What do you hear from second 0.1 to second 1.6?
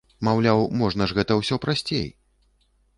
Маўляў, можна ж гэта ўсё